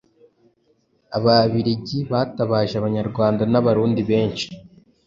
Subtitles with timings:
[1.17, 4.47] Ababiligi bitabaje Abanyarwanda n'Abarundi benshi